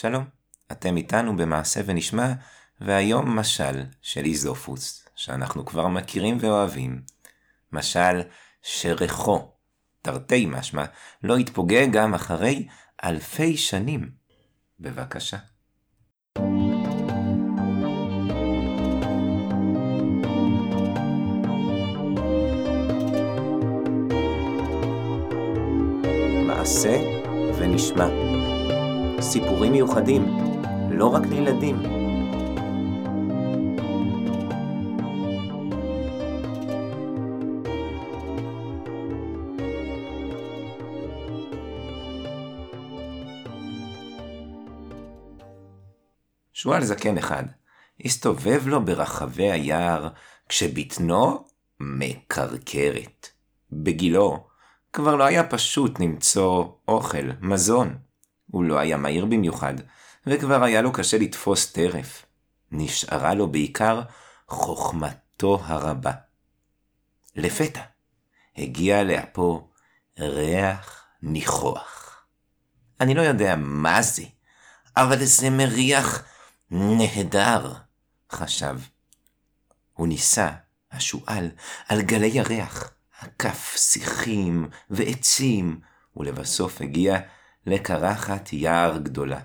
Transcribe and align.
שלום, 0.00 0.24
אתם 0.72 0.96
איתנו 0.96 1.36
במעשה 1.36 1.80
ונשמע, 1.86 2.32
והיום 2.80 3.38
משל 3.38 3.82
של 4.02 4.24
איזופוס, 4.24 5.08
שאנחנו 5.14 5.64
כבר 5.64 5.88
מכירים 5.88 6.38
ואוהבים. 6.40 7.02
משל 7.72 8.20
שריחו, 8.62 9.52
תרתי 10.02 10.46
משמע, 10.46 10.84
לא 11.22 11.38
יתפוגג 11.38 11.86
גם 11.92 12.14
אחרי 12.14 12.68
אלפי 13.04 13.56
שנים. 13.56 14.10
בבקשה. 14.80 15.36
מעשה 26.46 26.96
ונשמע. 27.58 28.53
סיפורים 29.24 29.72
מיוחדים, 29.72 30.26
לא 30.90 31.14
רק 31.14 31.22
לילדים. 31.26 31.82
שועל 46.52 46.84
זקן 46.84 47.18
אחד 47.18 47.44
הסתובב 48.04 48.62
לו 48.66 48.84
ברחבי 48.84 49.50
היער 49.50 50.08
כשבטנו 50.48 51.44
מקרקרת. 51.80 53.28
בגילו 53.72 54.46
כבר 54.92 55.16
לא 55.16 55.24
היה 55.24 55.44
פשוט 55.44 56.00
למצוא 56.00 56.64
אוכל, 56.88 57.30
מזון. 57.40 57.96
הוא 58.54 58.64
לא 58.64 58.78
היה 58.78 58.96
מהיר 58.96 59.24
במיוחד, 59.24 59.74
וכבר 60.26 60.64
היה 60.64 60.82
לו 60.82 60.92
קשה 60.92 61.18
לתפוס 61.18 61.72
טרף. 61.72 62.26
נשארה 62.72 63.34
לו 63.34 63.52
בעיקר 63.52 64.02
חוכמתו 64.48 65.60
הרבה. 65.64 66.12
לפתע 67.36 67.80
הגיע 68.56 69.02
לאפו 69.02 69.68
ריח 70.18 71.06
ניחוח. 71.22 72.24
אני 73.00 73.14
לא 73.14 73.22
יודע 73.22 73.54
מה 73.58 74.02
זה, 74.02 74.24
אבל 74.96 75.24
זה 75.24 75.50
מריח 75.50 76.24
נהדר, 76.70 77.74
חשב. 78.32 78.78
הוא 79.92 80.08
ניסה, 80.08 80.50
השועל, 80.92 81.50
על 81.88 82.02
גלי 82.02 82.26
ירח, 82.26 82.92
עקף 83.20 83.74
שיחים 83.76 84.68
ועצים, 84.90 85.80
ולבסוף 86.16 86.80
הגיע 86.80 87.20
לקרחת 87.66 88.52
יער 88.52 88.98
גדולה. 88.98 89.40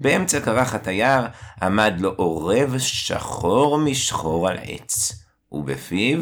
באמצע 0.00 0.40
קרחת 0.40 0.86
היער 0.86 1.26
עמד 1.62 1.94
לו 1.98 2.14
עורב 2.16 2.78
שחור 2.78 3.78
משחור 3.78 4.48
על 4.48 4.58
עץ, 4.62 5.24
ובפיו 5.52 6.20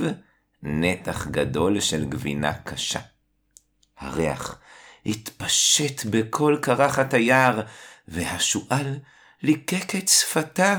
נתח 0.62 1.26
גדול 1.26 1.80
של 1.80 2.04
גבינה 2.04 2.52
קשה. 2.52 3.00
הריח 3.98 4.58
התפשט 5.06 6.04
בכל 6.10 6.58
קרחת 6.62 7.14
היער, 7.14 7.60
והשועל 8.08 8.98
ליקק 9.42 9.96
את 9.96 10.08
שפתיו, 10.08 10.78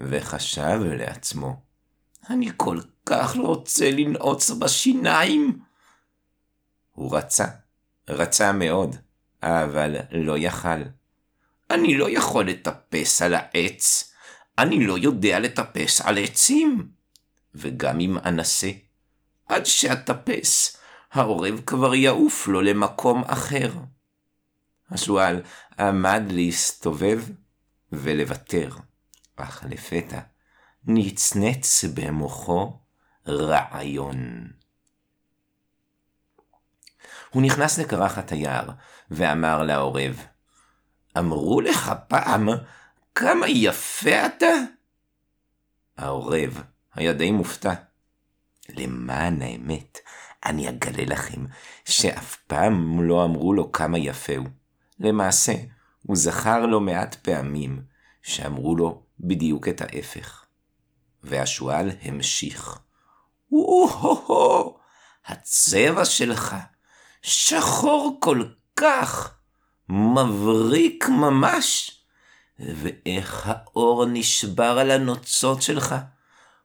וחשב 0.00 0.80
לעצמו, 0.82 1.60
אני 2.30 2.50
כל 2.56 2.80
כך 3.06 3.36
לא 3.36 3.46
רוצה 3.46 3.90
לנעוץ 3.90 4.50
בשיניים. 4.50 5.58
הוא 6.92 7.16
רצה, 7.16 7.46
רצה 8.08 8.52
מאוד, 8.52 8.96
אבל 9.42 9.96
לא 10.10 10.38
יכל. 10.38 10.82
אני 11.70 11.98
לא 11.98 12.10
יכול 12.10 12.48
לטפס 12.48 13.22
על 13.22 13.34
העץ, 13.34 14.12
אני 14.58 14.86
לא 14.86 14.98
יודע 14.98 15.38
לטפס 15.38 16.00
על 16.00 16.18
עצים. 16.18 16.88
וגם 17.54 18.00
אם 18.00 18.18
אנסה, 18.18 18.70
עד 19.46 19.66
שאטפס, 19.66 20.76
העורב 21.12 21.60
כבר 21.66 21.94
יעוף 21.94 22.48
לו 22.48 22.60
למקום 22.60 23.22
אחר. 23.26 23.70
השועל 24.90 25.42
עמד 25.78 26.22
להסתובב 26.28 27.24
ולוותר, 27.92 28.70
אך 29.36 29.64
לפתע 29.68 30.20
נצנץ 30.84 31.84
במוחו 31.94 32.78
רעיון. 33.26 34.48
הוא 37.32 37.42
נכנס 37.42 37.78
לקרחת 37.78 38.32
היער, 38.32 38.70
ואמר 39.10 39.62
לעורב, 39.62 40.26
אמרו 41.18 41.60
לך 41.60 41.92
פעם 42.08 42.48
כמה 43.14 43.48
יפה 43.48 44.26
אתה? 44.26 44.54
העורב 45.98 46.62
היה 46.94 47.12
די 47.12 47.30
מופתע. 47.30 47.74
למען 48.68 49.42
האמת, 49.42 49.98
אני 50.44 50.68
אגלה 50.68 51.04
לכם 51.04 51.44
שאף 51.84 52.36
פעם 52.36 53.02
לא 53.02 53.24
אמרו 53.24 53.52
לו 53.52 53.72
כמה 53.72 53.98
יפה 53.98 54.36
הוא. 54.36 54.48
למעשה, 55.00 55.52
הוא 56.06 56.16
זכר 56.16 56.66
לו 56.66 56.80
מעט 56.80 57.14
פעמים 57.14 57.82
שאמרו 58.22 58.76
לו 58.76 59.02
בדיוק 59.20 59.68
את 59.68 59.80
ההפך. 59.80 60.44
והשועל 61.22 61.90
המשיך. 62.02 62.78
או-הו-הו, 63.52 64.78
הצבע 65.26 66.04
שלך 66.04 66.56
שחור 67.22 68.16
כל 68.20 68.42
כך, 68.76 69.34
מבריק 69.88 71.08
ממש, 71.08 71.98
ואיך 72.58 73.42
האור 73.46 74.06
נשבר 74.06 74.78
על 74.78 74.90
הנוצות 74.90 75.62
שלך, 75.62 75.94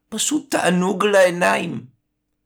פשוט 0.09 0.51
תענוג 0.51 1.05
לעיניים. 1.05 1.85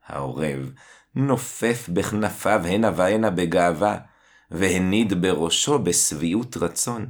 העורב 0.08 0.72
נופף 1.16 1.90
בכנפיו 1.90 2.62
הנה 2.66 2.92
והנה 2.96 3.30
בגאווה, 3.30 3.98
והניד 4.52 5.22
בראשו 5.22 5.80
בשביעות 5.80 6.58
רצון. 6.58 7.06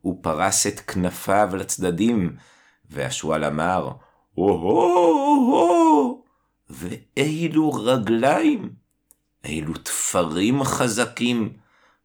הוא 0.00 0.18
פרס 0.22 0.66
את 0.66 0.80
כנפיו 0.80 1.50
לצדדים, 1.56 2.36
והשועל 2.90 3.44
אמר, 3.44 3.90
או-הו-הו, 4.38 6.24
ואילו 6.70 7.72
רגליים, 7.72 8.72
אילו 9.44 9.74
תפרים 9.74 10.64
חזקים, 10.64 11.52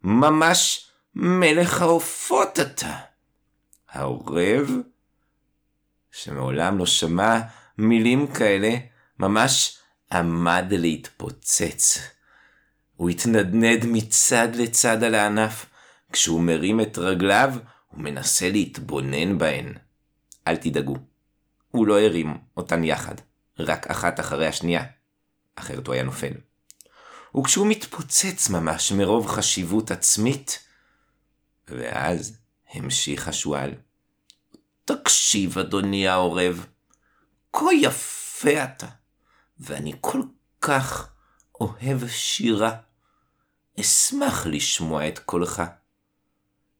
ממש 0.03 0.91
מלך 1.15 1.81
העופות 1.81 2.59
אתה. 2.59 2.97
העורב, 3.89 4.71
שמעולם 6.11 6.77
לא 6.77 6.85
שמע 6.85 7.39
מילים 7.77 8.27
כאלה, 8.27 8.75
ממש 9.19 9.77
עמד 10.11 10.65
להתפוצץ. 10.69 11.99
הוא 12.95 13.09
התנדנד 13.09 13.85
מצד 13.85 14.47
לצד 14.55 15.03
על 15.03 15.15
הענף, 15.15 15.65
כשהוא 16.11 16.41
מרים 16.41 16.81
את 16.81 16.97
רגליו, 16.97 17.53
הוא 17.87 18.01
מנסה 18.01 18.49
להתבונן 18.49 19.37
בהן. 19.37 19.73
אל 20.47 20.55
תדאגו, 20.55 20.95
הוא 21.71 21.87
לא 21.87 21.99
הרים 22.01 22.37
אותן 22.57 22.83
יחד, 22.83 23.15
רק 23.59 23.87
אחת 23.87 24.19
אחרי 24.19 24.47
השנייה, 24.47 24.83
אחרת 25.55 25.87
הוא 25.87 25.93
היה 25.93 26.03
נופל. 26.03 26.33
וכשהוא 27.37 27.67
מתפוצץ 27.67 28.49
ממש 28.49 28.91
מרוב 28.91 29.27
חשיבות 29.27 29.91
עצמית, 29.91 30.59
ואז 31.67 32.37
המשיך 32.71 33.27
השועל. 33.27 33.71
תקשיב, 34.85 35.57
אדוני 35.57 36.07
העורב, 36.07 36.65
כה 37.53 37.73
יפה 37.81 38.63
אתה, 38.63 38.87
ואני 39.59 39.93
כל 40.01 40.21
כך 40.61 41.09
אוהב 41.61 42.07
שירה. 42.07 42.75
אשמח 43.79 44.45
לשמוע 44.45 45.07
את 45.07 45.19
קולך. 45.19 45.63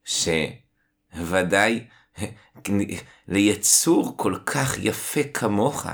שוודאי 0.05 1.87
ליצור 3.27 4.17
כל 4.17 4.37
כך 4.45 4.77
יפה 4.77 5.21
כמוך, 5.33 5.85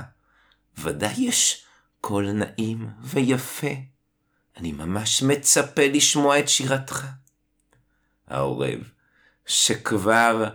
ודאי 0.78 1.14
יש 1.18 1.64
קול 2.00 2.32
נעים 2.32 2.90
ויפה. 3.00 3.66
אני 4.60 4.72
ממש 4.72 5.22
מצפה 5.22 5.86
לשמוע 5.86 6.38
את 6.38 6.48
שירתך. 6.48 7.06
העורב, 8.28 8.90
שכבר 9.46 10.54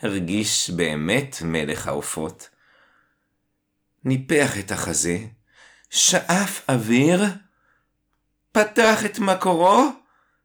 הרגיש 0.00 0.70
באמת 0.70 1.36
מלך 1.44 1.86
העופות, 1.86 2.48
ניפח 4.04 4.58
את 4.58 4.70
החזה, 4.70 5.18
שאף 5.90 6.70
אוויר, 6.70 7.22
פתח 8.52 9.04
את 9.04 9.18
מקורו, 9.18 9.88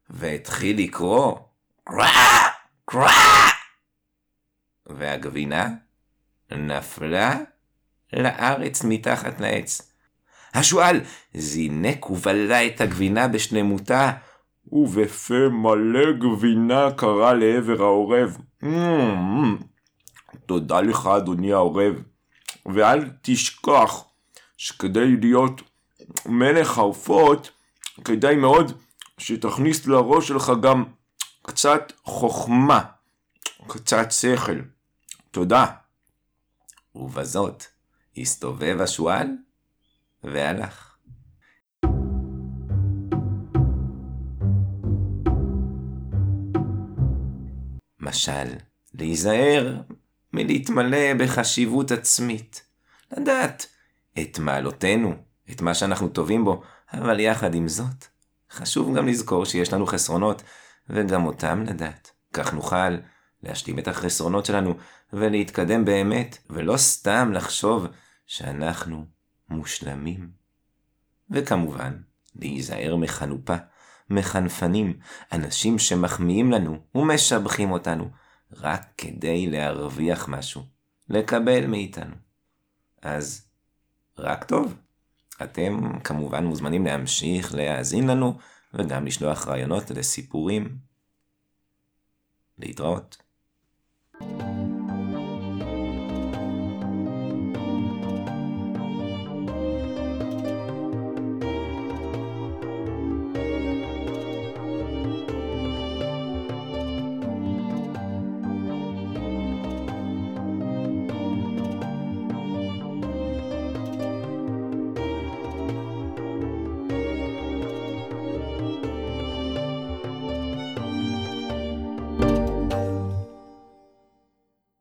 והתחיל 0.09 0.79
לקרוא 0.79 1.39
קרא, 1.83 2.07
קרא, 2.85 3.11
והגבינה 4.85 5.69
נפלה 6.51 7.35
לארץ 8.13 8.83
מתחת 8.83 9.39
לעץ. 9.39 9.91
השועל 10.53 11.01
זינק 11.33 12.09
ובלע 12.09 12.65
את 12.67 12.81
הגבינה 12.81 13.27
בשלמותה, 13.27 14.11
ובפה 14.71 15.49
מלא 15.51 16.11
גבינה 16.11 16.91
קרה 16.91 17.33
לעבר 17.33 17.81
העורב. 17.83 18.37
תודה 20.45 20.81
לך, 20.81 21.07
אדוני 21.17 21.53
העורב. 21.53 21.93
ואל 22.65 23.09
תשכח 23.21 24.03
שכדי 24.57 25.17
להיות 25.17 25.61
מלך 26.25 26.77
העופות, 26.77 27.51
כדאי 28.05 28.35
מאוד 28.35 28.71
שתכניס 29.17 29.87
לראש 29.87 30.27
שלך 30.27 30.51
גם 30.61 30.83
קצת 31.41 31.93
חוכמה, 32.03 32.81
קצת 33.67 34.11
שכל. 34.11 34.59
תודה. 35.31 35.65
ובזאת 36.95 37.63
הסתובב 38.17 38.77
השועל 38.81 39.27
והלך. 40.23 40.97
משל, 47.99 48.47
להיזהר 48.93 49.81
מלהתמלא 50.33 51.13
בחשיבות 51.19 51.91
עצמית. 51.91 52.63
לדעת 53.17 53.65
את 54.19 54.39
מעלותינו, 54.39 55.13
את 55.51 55.61
מה 55.61 55.73
שאנחנו 55.73 56.07
טובים 56.07 56.45
בו, 56.45 56.61
אבל 56.93 57.19
יחד 57.19 57.55
עם 57.55 57.67
זאת, 57.67 58.05
חשוב 58.51 58.97
גם 58.97 59.07
לזכור 59.07 59.45
שיש 59.45 59.73
לנו 59.73 59.85
חסרונות, 59.85 60.43
וגם 60.89 61.25
אותם 61.25 61.63
לדעת. 61.67 62.11
כך 62.33 62.53
נוכל 62.53 62.97
להשלים 63.43 63.79
את 63.79 63.87
החסרונות 63.87 64.45
שלנו 64.45 64.73
ולהתקדם 65.13 65.85
באמת, 65.85 66.37
ולא 66.49 66.77
סתם 66.77 67.31
לחשוב 67.33 67.87
שאנחנו 68.25 69.05
מושלמים. 69.49 70.31
וכמובן, 71.29 71.97
להיזהר 72.35 72.95
מחנופה, 72.95 73.55
מחנפנים, 74.09 74.99
אנשים 75.31 75.79
שמחמיאים 75.79 76.51
לנו 76.51 76.79
ומשבחים 76.95 77.71
אותנו, 77.71 78.09
רק 78.51 78.81
כדי 78.97 79.47
להרוויח 79.47 80.27
משהו, 80.27 80.63
לקבל 81.09 81.67
מאיתנו. 81.67 82.15
אז 83.01 83.47
רק 84.17 84.43
טוב. 84.43 84.75
אתם 85.43 85.99
כמובן 86.03 86.45
מוזמנים 86.45 86.85
להמשיך 86.85 87.55
להאזין 87.55 88.07
לנו 88.07 88.37
וגם 88.73 89.05
לשלוח 89.05 89.47
רעיונות 89.47 89.91
לסיפורים. 89.91 90.77
להתראות. 92.57 93.26